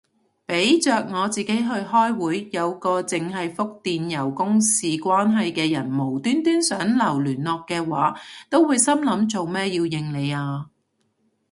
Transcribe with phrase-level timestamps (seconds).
[0.47, 8.19] 俾着我自己去開會，有個剩係覆電郵公事關係嘅人無端端想留聯絡嘅話，
[8.49, 10.71] 都會心諗做乜要應你啊